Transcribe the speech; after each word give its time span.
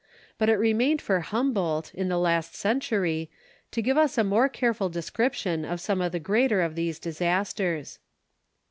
But 0.39 0.49
it 0.49 0.55
remained 0.55 0.99
for 0.99 1.19
Humboldt, 1.19 1.93
in 1.93 2.09
the 2.09 2.17
last 2.17 2.55
century, 2.55 3.29
to 3.69 3.83
give 3.83 3.97
us 3.99 4.17
a 4.17 4.23
more 4.23 4.49
careful 4.49 4.89
description 4.89 5.63
of 5.63 5.79
some 5.79 6.01
of 6.01 6.11
the 6.11 6.19
greater 6.19 6.61
of 6.63 6.73
these 6.73 6.97
disasters. 6.97 7.99